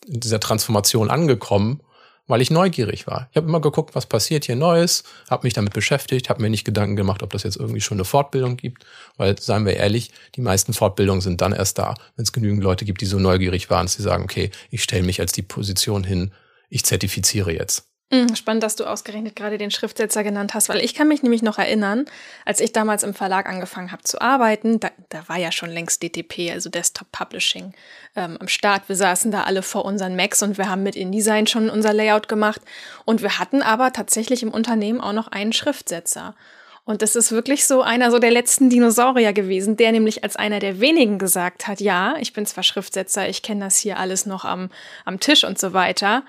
[0.05, 1.81] in dieser Transformation angekommen,
[2.29, 3.27] weil ich neugierig war.
[3.31, 6.63] Ich habe immer geguckt, was passiert hier Neues, habe mich damit beschäftigt, habe mir nicht
[6.63, 8.85] Gedanken gemacht, ob das jetzt irgendwie schon eine Fortbildung gibt,
[9.17, 12.85] weil, seien wir ehrlich, die meisten Fortbildungen sind dann erst da, wenn es genügend Leute
[12.85, 16.03] gibt, die so neugierig waren, dass sie sagen, okay, ich stelle mich als die Position
[16.03, 16.31] hin,
[16.69, 17.88] ich zertifiziere jetzt.
[18.11, 21.43] Mhm, spannend, dass du ausgerechnet gerade den Schriftsetzer genannt hast, weil ich kann mich nämlich
[21.43, 22.05] noch erinnern,
[22.43, 26.01] als ich damals im Verlag angefangen habe zu arbeiten, da, da war ja schon längst
[26.01, 27.73] DTP, also Desktop Publishing,
[28.15, 28.89] ähm, am Start.
[28.89, 32.27] Wir saßen da alle vor unseren Macs und wir haben mit InDesign schon unser Layout
[32.27, 32.61] gemacht
[33.05, 36.33] und wir hatten aber tatsächlich im Unternehmen auch noch einen Schriftsetzer.
[36.85, 40.57] Und das ist wirklich so einer so der letzten Dinosaurier gewesen, der nämlich als einer
[40.57, 44.43] der wenigen gesagt hat, ja, ich bin zwar Schriftsetzer, ich kenne das hier alles noch
[44.43, 44.71] am,
[45.05, 46.23] am Tisch und so weiter,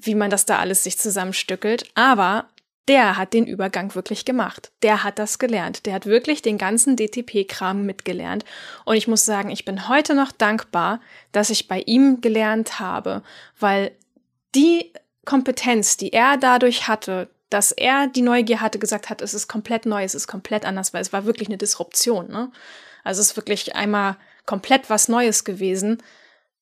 [0.00, 2.48] wie man das da alles sich zusammenstückelt, aber
[2.88, 4.70] der hat den Übergang wirklich gemacht.
[4.82, 5.86] Der hat das gelernt.
[5.86, 8.44] Der hat wirklich den ganzen DTP-Kram mitgelernt.
[8.84, 11.00] Und ich muss sagen, ich bin heute noch dankbar,
[11.32, 13.22] dass ich bei ihm gelernt habe,
[13.58, 13.90] weil
[14.54, 14.92] die
[15.24, 19.86] Kompetenz, die er dadurch hatte, dass er die Neugier hatte, gesagt hat, es ist komplett
[19.86, 22.28] neu, es ist komplett anders, weil es war wirklich eine Disruption.
[22.28, 22.52] Ne?
[23.02, 26.02] Also es ist wirklich einmal komplett was Neues gewesen.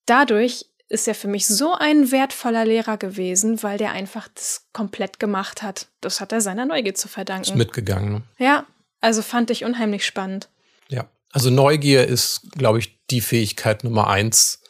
[0.07, 5.19] Dadurch ist er für mich so ein wertvoller Lehrer gewesen, weil der einfach das komplett
[5.19, 5.89] gemacht hat.
[6.01, 7.51] Das hat er seiner Neugier zu verdanken.
[7.51, 8.13] Ist mitgegangen.
[8.13, 8.23] Ne?
[8.39, 8.65] Ja,
[9.01, 10.49] also fand ich unheimlich spannend.
[10.89, 14.63] Ja, also Neugier ist, glaube ich, die Fähigkeit Nummer eins,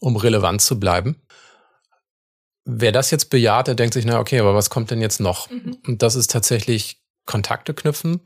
[0.00, 1.16] um relevant zu bleiben.
[2.66, 5.50] Wer das jetzt bejaht, der denkt sich, na okay, aber was kommt denn jetzt noch?
[5.50, 5.78] Mhm.
[5.86, 8.20] Und das ist tatsächlich Kontakte knüpfen.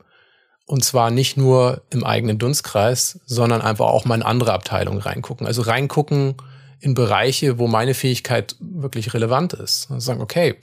[0.67, 5.47] Und zwar nicht nur im eigenen Dunstkreis, sondern einfach auch mal in andere Abteilungen reingucken.
[5.47, 6.35] Also reingucken,
[6.79, 9.89] in Bereiche, wo meine Fähigkeit wirklich relevant ist.
[9.89, 10.55] Und sagen, okay,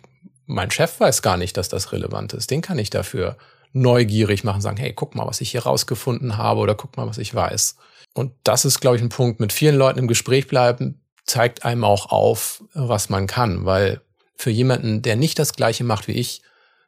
[0.46, 2.50] mein Chef weiß gar nicht, dass das relevant ist.
[2.50, 3.36] Den kann ich dafür
[3.72, 7.18] neugierig machen, sagen, hey, guck mal, was ich hier rausgefunden habe oder guck mal, was
[7.18, 7.76] ich weiß.
[8.14, 11.84] Und das ist, glaube ich, ein Punkt, mit vielen Leuten im Gespräch bleiben, zeigt einem
[11.84, 14.02] auch auf, was man kann, weil
[14.36, 16.42] für jemanden, der nicht das Gleiche macht wie ich,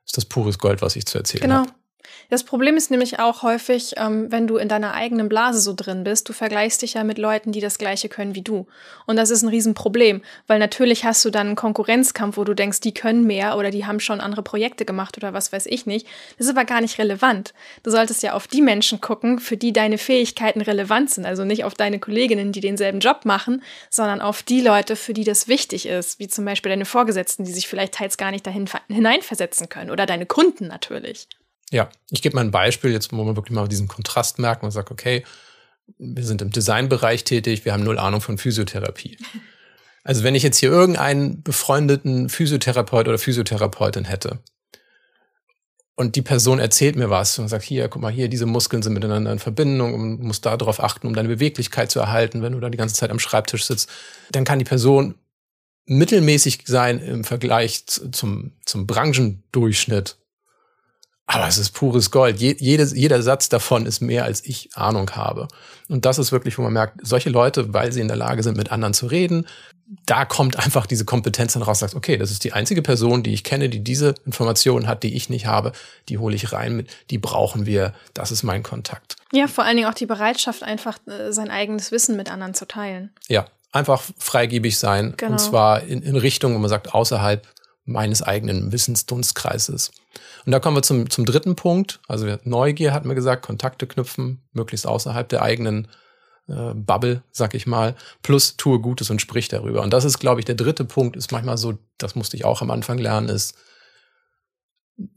[0.05, 1.55] ist das pures Gold, was ich zu erzählen genau.
[1.61, 1.71] habe.
[2.31, 6.05] Das Problem ist nämlich auch häufig, ähm, wenn du in deiner eigenen Blase so drin
[6.05, 8.67] bist, du vergleichst dich ja mit Leuten, die das Gleiche können wie du.
[9.07, 12.81] Und das ist ein Riesenproblem, weil natürlich hast du dann einen Konkurrenzkampf, wo du denkst,
[12.81, 16.07] die können mehr oder die haben schon andere Projekte gemacht oder was weiß ich nicht.
[16.39, 17.55] Das ist aber gar nicht relevant.
[17.83, 21.27] Du solltest ja auf die Menschen gucken, für die deine Fähigkeiten relevant sind.
[21.27, 25.25] Also nicht auf deine Kolleginnen, die denselben Job machen, sondern auf die Leute, für die
[25.25, 28.69] das wichtig ist, wie zum Beispiel deine Vorgesetzten, die sich vielleicht teils gar nicht dahin
[28.89, 31.29] hineinversetzen können oder deine Kunden natürlich.
[31.75, 34.63] Ja, ich gebe mal ein Beispiel, jetzt wo man wirklich mal diesen Kontrast merkt.
[34.63, 35.25] Man sagt, okay,
[35.99, 39.19] wir sind im Designbereich tätig, wir haben null Ahnung von Physiotherapie.
[40.07, 44.41] Also wenn ich jetzt hier irgendeinen befreundeten Physiotherapeut oder Physiotherapeutin hätte
[45.95, 48.93] und die Person erzählt mir was und sagt, hier, guck mal hier, diese Muskeln sind
[48.93, 52.69] miteinander in Verbindung und musst darauf achten, um deine Beweglichkeit zu erhalten, wenn du da
[52.69, 53.89] die ganze Zeit am Schreibtisch sitzt,
[54.31, 55.15] dann kann die Person
[55.87, 60.19] mittelmäßig sein im Vergleich zum, zum Branchendurchschnitt
[61.35, 62.39] aber es ist pures Gold.
[62.39, 65.49] Je, jedes, jeder Satz davon ist mehr, als ich Ahnung habe.
[65.89, 68.57] Und das ist wirklich, wo man merkt, solche Leute, weil sie in der Lage sind,
[68.57, 69.47] mit anderen zu reden,
[70.07, 73.35] da kommt einfach diese Kompetenz dann raus, sagst, okay, das ist die einzige Person, die
[73.35, 75.73] ich kenne, die diese Informationen hat, die ich nicht habe,
[76.09, 79.17] die hole ich rein mit, die brauchen wir, das ist mein Kontakt.
[79.33, 82.67] Ja, vor allen Dingen auch die Bereitschaft, einfach äh, sein eigenes Wissen mit anderen zu
[82.67, 83.11] teilen.
[83.29, 85.15] Ja, einfach freigebig sein.
[85.17, 85.33] Genau.
[85.33, 87.47] Und zwar in, in Richtung, wo man sagt, außerhalb
[87.85, 89.91] meines eigenen Wissensdunstkreises.
[90.45, 92.01] Und da kommen wir zum, zum dritten Punkt.
[92.09, 95.89] Also Neugier hatten wir gesagt, Kontakte knüpfen, möglichst außerhalb der eigenen
[96.49, 99.83] äh, Bubble, sag ich mal, plus tue Gutes und sprich darüber.
[99.83, 102.61] Und das ist, glaube ich, der dritte Punkt, ist manchmal so, das musste ich auch
[102.61, 103.57] am Anfang lernen, ist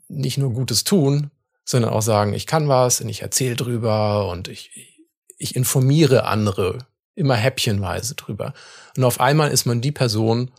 [0.07, 1.31] nicht nur Gutes tun,
[1.65, 5.03] sondern auch sagen, ich kann was und ich erzähle drüber und ich,
[5.37, 6.79] ich informiere andere
[7.13, 8.53] immer häppchenweise drüber.
[8.95, 10.51] Und auf einmal ist man die Person,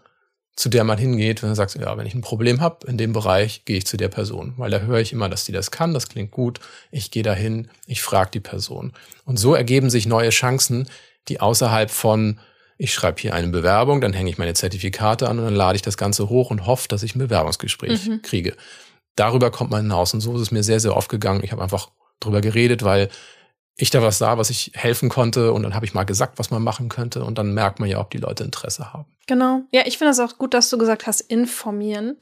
[0.59, 3.13] zu der man hingeht, wenn du sagst, ja, wenn ich ein Problem habe in dem
[3.13, 5.95] Bereich, gehe ich zu der Person, weil da höre ich immer, dass die das kann,
[5.95, 6.59] das klingt gut,
[6.91, 8.93] ich gehe dahin, ich frage die Person.
[9.25, 10.89] Und so ergeben sich neue Chancen,
[11.29, 12.41] die außerhalb von
[12.77, 15.83] ich schreibe hier eine Bewerbung, dann hänge ich meine Zertifikate an und dann lade ich
[15.83, 18.23] das Ganze hoch und hoffe, dass ich ein Bewerbungsgespräch mhm.
[18.23, 18.57] kriege.
[19.15, 21.45] Darüber kommt man hinaus und so ist es mir sehr, sehr oft gegangen.
[21.45, 23.11] Ich habe einfach drüber geredet, weil
[23.79, 26.51] ich da was sah, was ich helfen konnte und dann habe ich mal gesagt, was
[26.51, 29.07] man machen könnte und dann merkt man ja, ob die Leute Interesse haben.
[29.27, 29.63] Genau.
[29.73, 32.17] Ja, ich finde es auch gut, dass du gesagt hast, informieren,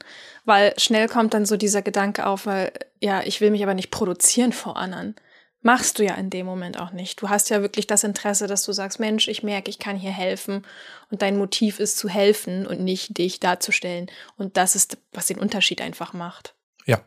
[0.45, 3.91] weil schnell kommt dann so dieser Gedanke auf, weil ja, ich will mich aber nicht
[3.91, 5.15] produzieren vor anderen
[5.61, 7.21] machst du ja in dem Moment auch nicht.
[7.21, 10.11] Du hast ja wirklich das Interesse, dass du sagst, Mensch, ich merke, ich kann hier
[10.11, 10.65] helfen
[11.11, 14.09] und dein Motiv ist zu helfen und nicht dich darzustellen.
[14.37, 16.55] Und das ist, was den Unterschied einfach macht.
[16.85, 17.01] Ja.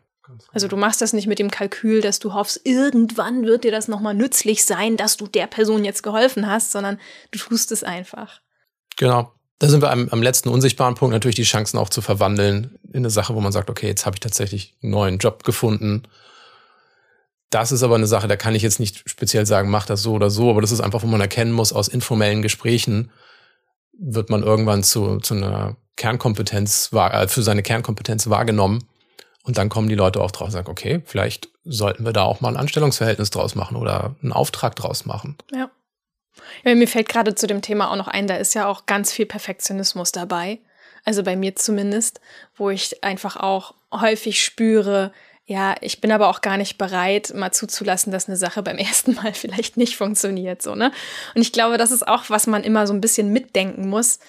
[0.52, 3.88] Also du machst das nicht mit dem Kalkül, dass du hoffst, irgendwann wird dir das
[3.88, 6.98] nochmal nützlich sein, dass du der Person jetzt geholfen hast, sondern
[7.30, 8.40] du tust es einfach.
[8.96, 9.32] Genau.
[9.58, 12.98] Da sind wir am, am letzten unsichtbaren Punkt natürlich die Chancen auch zu verwandeln in
[12.98, 16.06] eine Sache, wo man sagt, okay, jetzt habe ich tatsächlich einen neuen Job gefunden
[17.50, 20.12] das ist aber eine Sache, da kann ich jetzt nicht speziell sagen, mach das so
[20.12, 23.10] oder so, aber das ist einfach, wo man erkennen muss, aus informellen Gesprächen
[23.98, 28.84] wird man irgendwann zu, zu einer Kernkompetenz, äh, für seine Kernkompetenz wahrgenommen.
[29.42, 32.40] Und dann kommen die Leute auch drauf und sagen, okay, vielleicht sollten wir da auch
[32.40, 35.36] mal ein Anstellungsverhältnis draus machen oder einen Auftrag draus machen.
[35.52, 35.70] Ja.
[36.64, 39.12] ja mir fällt gerade zu dem Thema auch noch ein, da ist ja auch ganz
[39.12, 40.60] viel Perfektionismus dabei.
[41.04, 42.20] Also bei mir zumindest,
[42.54, 45.12] wo ich einfach auch häufig spüre,
[45.46, 49.14] ja, ich bin aber auch gar nicht bereit, mal zuzulassen, dass eine Sache beim ersten
[49.14, 50.92] Mal vielleicht nicht funktioniert, so, ne?
[51.34, 54.20] Und ich glaube, das ist auch, was man immer so ein bisschen mitdenken muss,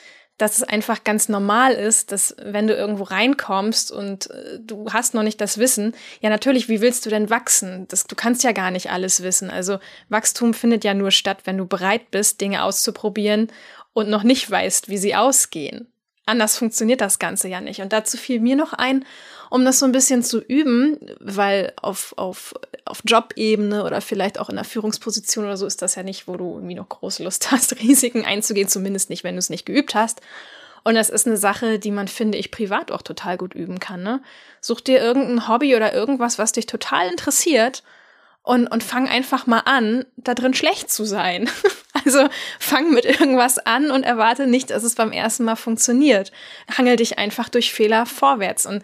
[0.41, 5.13] dass es einfach ganz normal ist, dass wenn du irgendwo reinkommst und äh, du hast
[5.13, 7.87] noch nicht das Wissen, ja natürlich, wie willst du denn wachsen?
[7.89, 9.51] Das, du kannst ja gar nicht alles wissen.
[9.51, 13.51] Also Wachstum findet ja nur statt, wenn du bereit bist, Dinge auszuprobieren
[13.93, 15.87] und noch nicht weißt, wie sie ausgehen.
[16.25, 17.81] Anders funktioniert das Ganze ja nicht.
[17.81, 19.05] Und dazu fiel mir noch ein,
[19.51, 24.49] um das so ein bisschen zu üben, weil auf, auf, auf Jobebene oder vielleicht auch
[24.49, 27.51] in der Führungsposition oder so ist das ja nicht, wo du irgendwie noch große Lust
[27.51, 30.21] hast, Risiken einzugehen, zumindest nicht, wenn du es nicht geübt hast.
[30.85, 34.01] Und das ist eine Sache, die man, finde ich, privat auch total gut üben kann.
[34.01, 34.21] Ne?
[34.61, 37.83] Such dir irgendein Hobby oder irgendwas, was dich total interessiert
[38.43, 41.49] und, und fang einfach mal an, da drin schlecht zu sein.
[42.05, 46.31] Also fang mit irgendwas an und erwarte nicht, dass es beim ersten Mal funktioniert.
[46.75, 48.81] Hangel dich einfach durch Fehler vorwärts und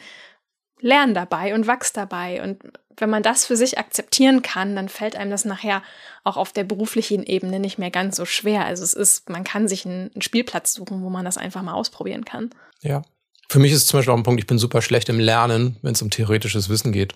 [0.80, 2.42] lern dabei und wachs dabei.
[2.42, 2.60] Und
[2.98, 5.84] wenn man das für sich akzeptieren kann, dann fällt einem das nachher
[6.24, 8.66] auch auf der beruflichen Ebene nicht mehr ganz so schwer.
[8.66, 12.26] Also es ist, man kann sich einen, Spielplatz suchen, wo man das einfach mal ausprobieren
[12.26, 12.50] kann.
[12.82, 13.04] Ja.
[13.50, 15.78] Für mich ist es zum Beispiel auch ein Punkt, ich bin super schlecht im Lernen,
[15.82, 17.13] wenn es um theoretisches Wissen geht.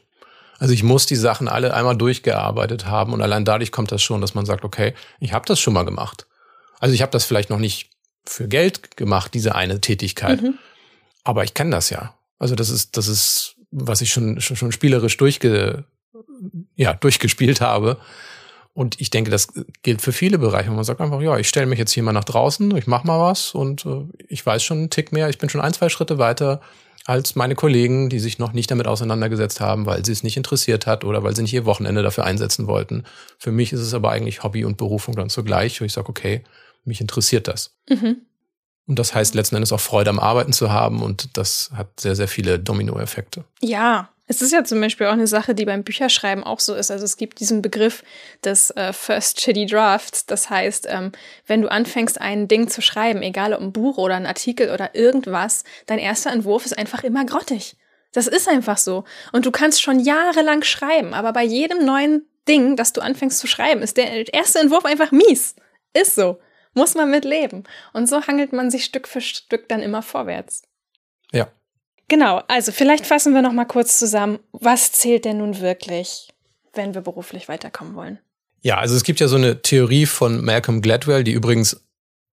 [0.60, 4.22] Also ich muss die Sachen alle einmal durchgearbeitet haben und allein dadurch kommt das schon,
[4.22, 6.28] dass man sagt, okay, ich habe das schon mal gemacht.
[6.80, 7.90] Also ich habe das vielleicht noch nicht
[8.26, 10.60] für Geld gemacht, diese eine Tätigkeit, mhm.
[11.24, 12.14] aber ich kenne das ja.
[12.42, 15.84] Also das ist, das ist, was ich schon, schon, schon spielerisch durchge,
[16.76, 17.98] ja, durchgespielt habe.
[18.74, 19.50] Und ich denke, das
[19.84, 20.72] gilt für viele Bereiche.
[20.72, 23.20] Man sagt einfach, ja, ich stelle mich jetzt hier mal nach draußen, ich mache mal
[23.20, 26.18] was und äh, ich weiß schon einen Tick mehr, ich bin schon ein, zwei Schritte
[26.18, 26.62] weiter
[27.06, 30.88] als meine Kollegen, die sich noch nicht damit auseinandergesetzt haben, weil sie es nicht interessiert
[30.88, 33.04] hat oder weil sie nicht ihr Wochenende dafür einsetzen wollten.
[33.38, 36.44] Für mich ist es aber eigentlich Hobby und Berufung dann zugleich, wo ich sage, okay,
[36.86, 37.76] mich interessiert das.
[37.88, 38.22] Mhm.
[38.88, 42.16] Und das heißt letzten Endes auch Freude am Arbeiten zu haben und das hat sehr,
[42.16, 43.46] sehr viele Dominoeffekte.
[43.62, 46.90] Ja, es ist ja zum Beispiel auch eine Sache, die beim Bücherschreiben auch so ist.
[46.90, 48.02] Also es gibt diesen Begriff
[48.46, 50.26] des äh, First Shitty Drafts.
[50.26, 51.12] Das heißt, ähm,
[51.48, 54.96] wenn du anfängst, ein Ding zu schreiben, egal ob ein Buch oder ein Artikel oder
[54.96, 57.76] irgendwas, dein erster Entwurf ist einfach immer grottig.
[58.14, 59.04] Das ist einfach so.
[59.34, 63.48] Und du kannst schon jahrelang schreiben, aber bei jedem neuen Ding, das du anfängst zu
[63.48, 65.56] schreiben, ist der erste Entwurf einfach mies.
[65.94, 66.40] Ist so
[66.74, 67.64] muss man mit leben.
[67.94, 70.64] Und so hangelt man sich Stück für Stück dann immer vorwärts.
[71.32, 71.48] Ja.
[72.08, 76.30] Genau, also vielleicht fassen wir noch mal kurz zusammen, was zählt denn nun wirklich,
[76.74, 78.20] wenn wir beruflich weiterkommen wollen?
[78.62, 81.82] Ja, also es gibt ja so eine Theorie von Malcolm Gladwell, die übrigens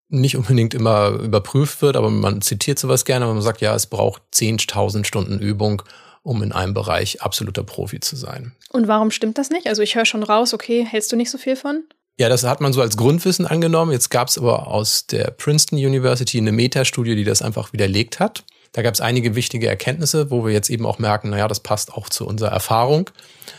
[0.08, 3.88] nicht unbedingt immer überprüft wird, aber man zitiert sowas gerne, wenn man sagt, ja, es
[3.88, 5.82] braucht 10.000 Stunden Übung,
[6.24, 8.56] um in einem Bereich absoluter Profi zu sein.
[8.70, 9.68] Und warum stimmt das nicht?
[9.68, 11.84] Also ich höre schon raus, okay, hältst du nicht so viel von?
[12.18, 13.92] Ja, das hat man so als Grundwissen angenommen.
[13.92, 18.46] Jetzt gab es aber aus der Princeton University eine Metastudie, die das einfach widerlegt hat.
[18.72, 21.94] Da gab es einige wichtige Erkenntnisse, wo wir jetzt eben auch merken, naja, das passt
[21.94, 23.10] auch zu unserer Erfahrung.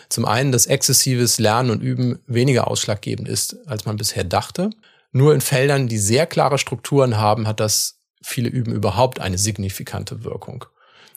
[0.08, 4.70] Zum einen, dass exzessives Lernen und Üben weniger ausschlaggebend ist, als man bisher dachte.
[5.12, 10.24] Nur in Feldern, die sehr klare Strukturen haben, hat das viele Üben überhaupt eine signifikante
[10.24, 10.64] Wirkung.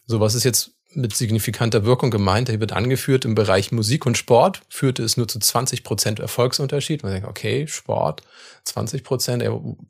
[0.05, 2.49] So, was ist jetzt mit signifikanter Wirkung gemeint.
[2.49, 7.03] Hier wird angeführt, im Bereich Musik und Sport führte es nur zu 20 Prozent Erfolgsunterschied.
[7.03, 8.23] Man denkt, okay, Sport,
[8.63, 9.43] 20 Prozent,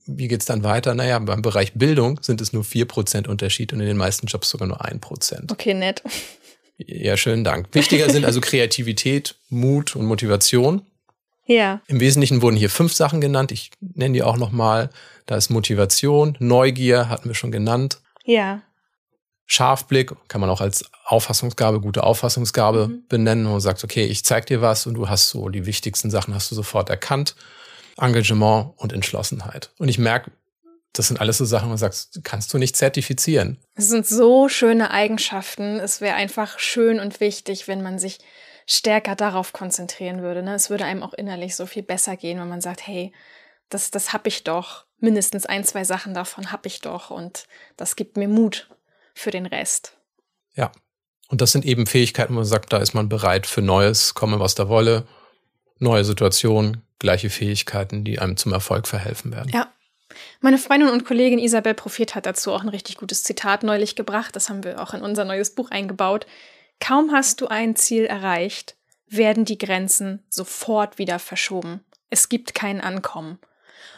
[0.05, 0.93] wie geht's dann weiter?
[0.95, 4.49] Naja, beim Bereich Bildung sind es nur 4 Prozent Unterschied und in den meisten Jobs
[4.49, 5.51] sogar nur 1 Prozent.
[5.51, 6.03] Okay, nett.
[6.77, 7.67] Ja, schönen Dank.
[7.73, 10.81] Wichtiger sind also Kreativität, Mut und Motivation.
[11.45, 11.81] Ja.
[11.87, 13.51] Im Wesentlichen wurden hier fünf Sachen genannt.
[13.51, 14.89] Ich nenne die auch nochmal.
[15.25, 17.99] Da ist Motivation, Neugier, hatten wir schon genannt.
[18.23, 18.61] Ja.
[19.51, 23.03] Scharfblick kann man auch als Auffassungsgabe, gute Auffassungsgabe Mhm.
[23.09, 26.11] benennen, wo man sagt, okay, ich zeig dir was und du hast so die wichtigsten
[26.11, 27.35] Sachen hast du sofort erkannt.
[27.99, 29.71] Engagement und Entschlossenheit.
[29.79, 30.31] Und ich merke,
[30.93, 33.57] das sind alles so Sachen, wo man sagt, kannst du nicht zertifizieren.
[33.75, 35.79] Es sind so schöne Eigenschaften.
[35.79, 38.19] Es wäre einfach schön und wichtig, wenn man sich
[38.67, 40.43] stärker darauf konzentrieren würde.
[40.43, 40.53] Ne?
[40.53, 43.11] Es würde einem auch innerlich so viel besser gehen, wenn man sagt, hey,
[43.69, 44.85] das, das habe ich doch.
[44.99, 47.09] Mindestens ein, zwei Sachen davon habe ich doch.
[47.09, 47.45] Und
[47.77, 48.69] das gibt mir Mut
[49.19, 49.97] für den Rest.
[50.55, 50.71] Ja.
[51.27, 54.39] Und das sind eben Fähigkeiten, wo man sagt, da ist man bereit für Neues, komme
[54.39, 55.07] was da wolle,
[55.77, 59.51] neue Situationen, gleiche Fähigkeiten, die einem zum Erfolg verhelfen werden.
[59.53, 59.71] Ja.
[60.41, 64.35] Meine Freundin und Kollegin Isabel Prophet hat dazu auch ein richtig gutes Zitat neulich gebracht.
[64.35, 66.25] Das haben wir auch in unser neues Buch eingebaut.
[66.79, 68.75] Kaum hast du ein Ziel erreicht,
[69.07, 71.81] werden die Grenzen sofort wieder verschoben.
[72.09, 73.37] Es gibt kein Ankommen.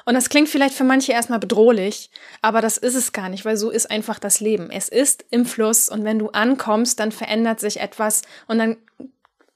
[0.06, 2.10] Und das klingt vielleicht für manche erstmal bedrohlich,
[2.42, 4.70] aber das ist es gar nicht, weil so ist einfach das Leben.
[4.72, 8.78] Es ist im Fluss und wenn du ankommst, dann verändert sich etwas und dann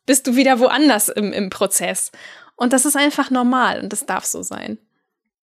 [0.06, 2.12] bist du wieder woanders im, im Prozess.
[2.56, 4.78] Und das ist einfach normal und das darf so sein.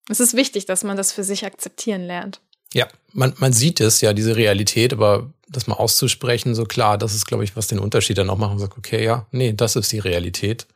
[0.09, 2.41] Es ist wichtig, dass man das für sich akzeptieren lernt.
[2.73, 7.15] Ja, man, man sieht es ja, diese Realität, aber das mal auszusprechen, so klar, das
[7.15, 8.51] ist, glaube ich, was den Unterschied dann auch macht.
[8.51, 10.67] Man sagt, okay, ja, nee, das ist die Realität.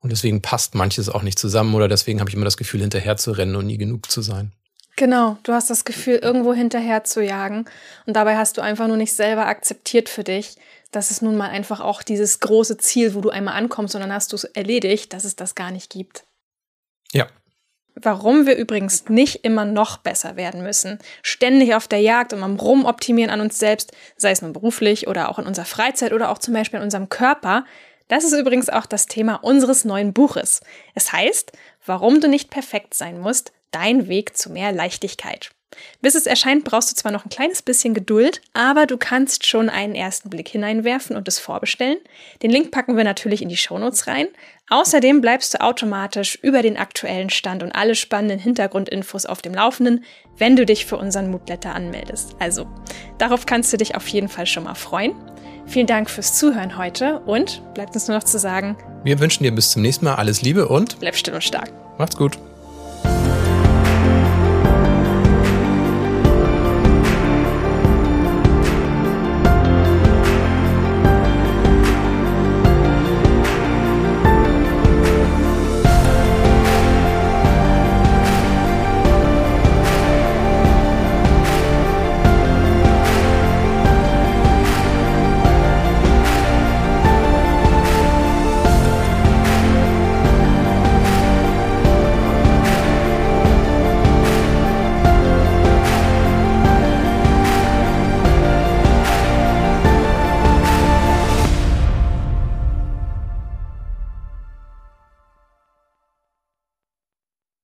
[0.00, 3.16] Und deswegen passt manches auch nicht zusammen oder deswegen habe ich immer das Gefühl, hinterher
[3.16, 4.52] zu rennen und nie genug zu sein.
[4.96, 7.66] Genau, du hast das Gefühl, irgendwo hinterher zu jagen
[8.06, 10.56] und dabei hast du einfach nur nicht selber akzeptiert für dich,
[10.90, 14.12] dass es nun mal einfach auch dieses große Ziel, wo du einmal ankommst und dann
[14.12, 16.24] hast du es erledigt, dass es das gar nicht gibt.
[17.12, 17.26] Ja.
[17.94, 22.56] Warum wir übrigens nicht immer noch besser werden müssen, ständig auf der Jagd und am
[22.56, 26.38] Rumoptimieren an uns selbst, sei es nun beruflich oder auch in unserer Freizeit oder auch
[26.38, 27.64] zum Beispiel in unserem Körper,
[28.08, 30.60] das ist übrigens auch das Thema unseres neuen Buches.
[30.94, 31.52] Es heißt,
[31.84, 35.50] warum du nicht perfekt sein musst, dein Weg zu mehr Leichtigkeit.
[36.00, 39.68] Bis es erscheint, brauchst du zwar noch ein kleines bisschen Geduld, aber du kannst schon
[39.68, 41.98] einen ersten Blick hineinwerfen und es vorbestellen.
[42.42, 44.28] Den Link packen wir natürlich in die Shownotes rein.
[44.70, 50.04] Außerdem bleibst du automatisch über den aktuellen Stand und alle spannenden Hintergrundinfos auf dem Laufenden,
[50.38, 52.36] wenn du dich für unseren Moodletter anmeldest.
[52.38, 52.66] Also,
[53.18, 55.14] darauf kannst du dich auf jeden Fall schon mal freuen.
[55.66, 59.52] Vielen Dank fürs Zuhören heute und bleibt uns nur noch zu sagen, Wir wünschen dir
[59.54, 61.70] bis zum nächsten Mal alles Liebe und bleib still und stark.
[61.98, 62.38] macht's gut.